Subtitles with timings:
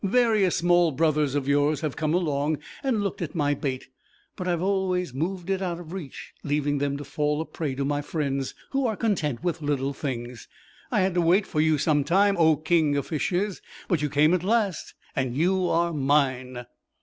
[0.03, 3.89] "Various small brothers of yours have come along and looked at my bait,
[4.35, 7.85] but I've always moved it out of reach, leaving them to fall a prey to
[7.85, 10.47] my friends who are content with little things.
[10.89, 14.33] I had to wait for you some time, O King of Fishes, but you came
[14.33, 16.65] at last and you are mine."